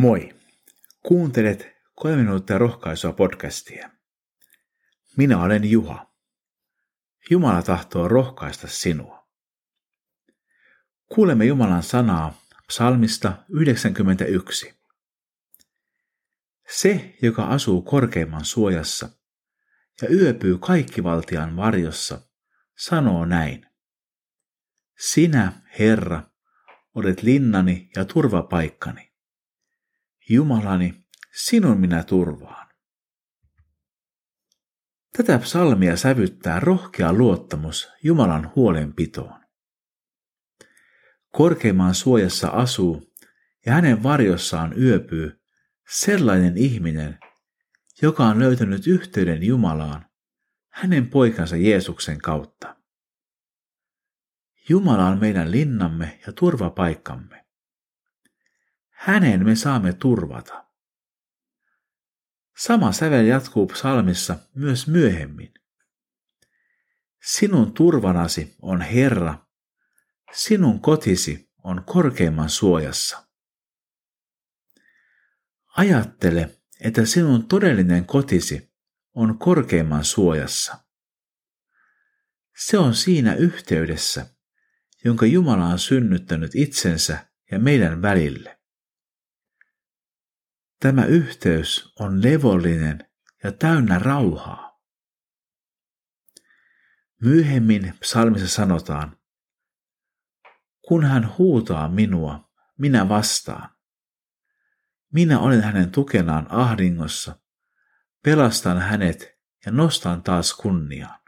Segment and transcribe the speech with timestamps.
[0.00, 0.34] Moi!
[1.02, 3.90] Kuuntelet kolme minuuttia rohkaisua podcastia.
[5.16, 6.12] Minä olen Juha.
[7.30, 9.28] Jumala tahtoo rohkaista sinua.
[11.14, 14.74] Kuulemme Jumalan sanaa psalmista 91.
[16.68, 19.08] Se, joka asuu korkeimman suojassa
[20.02, 22.20] ja yöpyy kaikkivaltian varjossa,
[22.78, 23.66] sanoo näin.
[24.98, 26.22] Sinä, Herra,
[26.94, 29.09] olet linnani ja turvapaikkani
[30.32, 32.68] Jumalani, sinun minä turvaan.
[35.16, 39.40] Tätä psalmia sävyttää rohkea luottamus Jumalan huolenpitoon.
[41.32, 43.14] Korkeimman suojassa asuu
[43.66, 45.40] ja hänen varjossaan yöpyy
[45.88, 47.18] sellainen ihminen,
[48.02, 50.06] joka on löytänyt yhteyden Jumalaan
[50.68, 52.76] hänen poikansa Jeesuksen kautta.
[54.68, 57.49] Jumala on meidän linnamme ja turvapaikkamme.
[59.00, 60.64] Hänen me saamme turvata.
[62.56, 65.54] Sama sävel jatkuu psalmissa myös myöhemmin.
[67.22, 69.46] Sinun turvanasi on Herra,
[70.32, 73.28] sinun kotisi on korkeimman suojassa.
[75.76, 78.72] Ajattele, että sinun todellinen kotisi
[79.14, 80.78] on korkeimman suojassa.
[82.56, 84.26] Se on siinä yhteydessä,
[85.04, 88.59] jonka Jumala on synnyttänyt itsensä ja meidän välille.
[90.80, 93.10] Tämä yhteys on levollinen
[93.44, 94.80] ja täynnä rauhaa.
[97.22, 99.16] Myöhemmin psalmissa sanotaan,
[100.88, 103.70] kun hän huutaa minua, minä vastaan.
[105.12, 107.40] Minä olen hänen tukenaan ahdingossa,
[108.24, 111.20] pelastan hänet ja nostan taas kunniaan.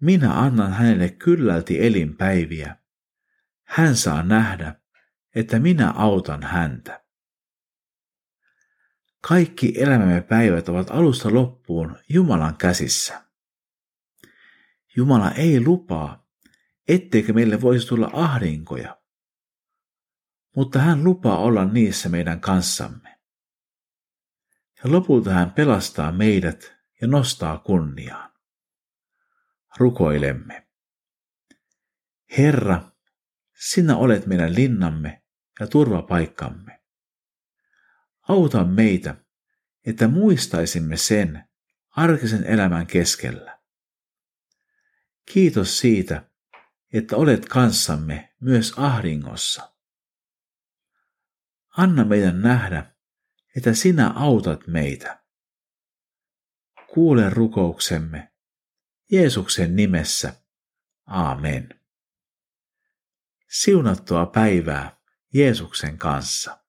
[0.00, 2.76] Minä annan hänelle kyllälti elinpäiviä.
[3.64, 4.74] Hän saa nähdä,
[5.34, 7.07] että minä autan häntä.
[9.20, 13.24] Kaikki elämämme päivät ovat alusta loppuun Jumalan käsissä.
[14.96, 16.28] Jumala ei lupaa,
[16.88, 19.02] etteikö meille voisi tulla ahdinkoja,
[20.56, 23.18] mutta hän lupaa olla niissä meidän kanssamme.
[24.84, 28.32] Ja lopulta hän pelastaa meidät ja nostaa kunniaan.
[29.78, 30.68] Rukoilemme.
[32.38, 32.92] Herra,
[33.54, 35.22] sinä olet meidän linnamme
[35.60, 36.80] ja turvapaikkamme.
[38.28, 39.16] Auta meitä,
[39.86, 41.48] että muistaisimme sen
[41.90, 43.58] arkisen elämän keskellä.
[45.32, 46.30] Kiitos siitä,
[46.92, 49.74] että olet kanssamme myös ahdingossa.
[51.76, 52.94] Anna meidän nähdä,
[53.56, 55.24] että sinä autat meitä.
[56.94, 58.32] Kuule rukouksemme.
[59.10, 60.34] Jeesuksen nimessä.
[61.06, 61.80] Aamen.
[63.50, 65.00] Siunattua päivää
[65.34, 66.67] Jeesuksen kanssa.